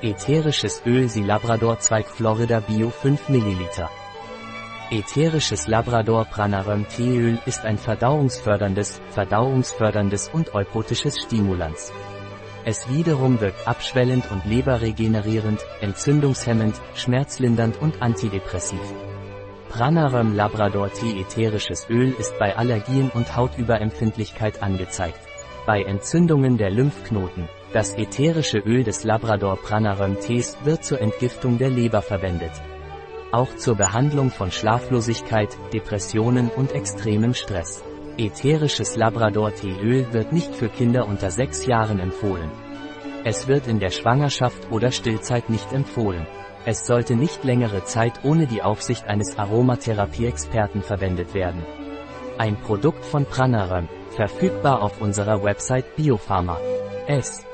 Ätherisches 0.00 0.80
Öl 0.86 1.08
Sie 1.08 1.24
Labrador 1.24 1.80
Zweig 1.80 2.06
Florida 2.06 2.60
Bio 2.60 2.88
5 2.88 3.30
ml. 3.30 3.88
Ätherisches 4.92 5.66
Labrador 5.66 6.24
Pranarum 6.24 6.86
Teeöl 6.86 7.40
ist 7.46 7.64
ein 7.64 7.76
verdauungsförderndes, 7.76 9.00
verdauungsförderndes 9.10 10.30
und 10.32 10.54
eupotisches 10.54 11.18
Stimulans. 11.18 11.92
Es 12.64 12.88
wiederum 12.88 13.40
wirkt 13.40 13.66
abschwellend 13.66 14.30
und 14.30 14.44
leberregenerierend, 14.44 15.66
entzündungshemmend, 15.80 16.80
schmerzlindernd 16.94 17.82
und 17.82 18.00
antidepressiv. 18.00 18.78
Pranarum 19.68 20.32
Labrador 20.32 20.92
Tee 20.92 21.22
ätherisches 21.22 21.90
Öl 21.90 22.14
ist 22.20 22.38
bei 22.38 22.56
Allergien 22.56 23.10
und 23.10 23.34
Hautüberempfindlichkeit 23.34 24.62
angezeigt. 24.62 25.18
Bei 25.66 25.82
Entzündungen 25.82 26.56
der 26.56 26.70
Lymphknoten, 26.70 27.48
das 27.72 27.94
ätherische 27.94 28.58
Öl 28.58 28.82
des 28.82 29.04
Labrador 29.04 29.56
Pranarum 29.56 30.18
Tees 30.20 30.56
wird 30.64 30.84
zur 30.84 31.00
Entgiftung 31.00 31.58
der 31.58 31.70
Leber 31.70 32.02
verwendet. 32.02 32.52
Auch 33.30 33.54
zur 33.56 33.76
Behandlung 33.76 34.30
von 34.30 34.50
Schlaflosigkeit, 34.50 35.56
Depressionen 35.72 36.48
und 36.48 36.72
extremem 36.72 37.34
Stress. 37.34 37.82
Ätherisches 38.16 38.96
Labrador 38.96 39.54
Teeöl 39.54 40.12
wird 40.12 40.32
nicht 40.32 40.54
für 40.54 40.68
Kinder 40.68 41.06
unter 41.06 41.30
6 41.30 41.66
Jahren 41.66 42.00
empfohlen. 42.00 42.50
Es 43.24 43.48
wird 43.48 43.66
in 43.66 43.80
der 43.80 43.90
Schwangerschaft 43.90 44.70
oder 44.70 44.90
Stillzeit 44.90 45.50
nicht 45.50 45.72
empfohlen. 45.72 46.26
Es 46.64 46.86
sollte 46.86 47.16
nicht 47.16 47.44
längere 47.44 47.84
Zeit 47.84 48.24
ohne 48.24 48.46
die 48.46 48.62
Aufsicht 48.62 49.06
eines 49.06 49.38
Aromatherapie-Experten 49.38 50.82
verwendet 50.82 51.34
werden. 51.34 51.64
Ein 52.38 52.56
Produkt 52.56 53.04
von 53.04 53.26
Pranarum, 53.26 53.88
verfügbar 54.10 54.82
auf 54.82 55.00
unserer 55.00 55.42
Website 55.42 55.96
Biopharma. 55.96 56.58
S. 57.06 57.44